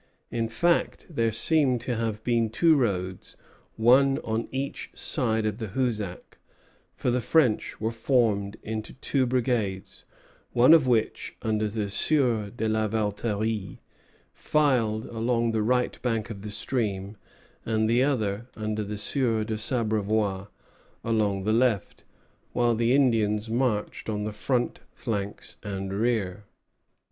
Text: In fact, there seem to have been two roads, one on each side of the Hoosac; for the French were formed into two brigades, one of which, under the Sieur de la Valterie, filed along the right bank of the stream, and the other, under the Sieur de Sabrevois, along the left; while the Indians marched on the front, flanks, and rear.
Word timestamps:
In 0.31 0.49
fact, 0.49 1.05
there 1.11 1.31
seem 1.31 1.77
to 1.77 1.95
have 1.95 2.23
been 2.23 2.49
two 2.49 2.75
roads, 2.75 3.37
one 3.75 4.17
on 4.23 4.47
each 4.51 4.89
side 4.95 5.45
of 5.45 5.59
the 5.59 5.67
Hoosac; 5.77 6.39
for 6.95 7.11
the 7.11 7.21
French 7.21 7.79
were 7.79 7.91
formed 7.91 8.57
into 8.63 8.93
two 8.93 9.27
brigades, 9.27 10.03
one 10.53 10.73
of 10.73 10.87
which, 10.87 11.37
under 11.43 11.67
the 11.67 11.87
Sieur 11.87 12.49
de 12.49 12.67
la 12.67 12.87
Valterie, 12.87 13.79
filed 14.33 15.05
along 15.05 15.51
the 15.51 15.61
right 15.61 16.01
bank 16.01 16.31
of 16.31 16.41
the 16.41 16.49
stream, 16.49 17.15
and 17.63 17.87
the 17.87 18.01
other, 18.03 18.47
under 18.57 18.83
the 18.83 18.97
Sieur 18.97 19.43
de 19.43 19.53
Sabrevois, 19.55 20.47
along 21.03 21.43
the 21.43 21.53
left; 21.53 22.05
while 22.53 22.73
the 22.73 22.95
Indians 22.95 23.51
marched 23.51 24.09
on 24.09 24.23
the 24.23 24.33
front, 24.33 24.79
flanks, 24.93 25.57
and 25.61 25.93
rear. 25.93 26.45